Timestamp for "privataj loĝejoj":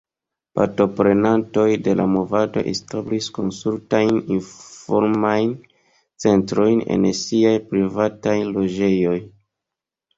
7.73-9.19